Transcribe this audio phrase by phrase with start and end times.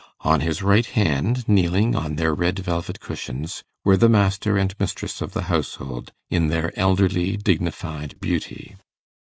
[0.21, 5.21] On his right hand, kneeling on their red velvet cushions, were the master and mistress
[5.21, 8.77] of the household, in their elderly dignified beauty.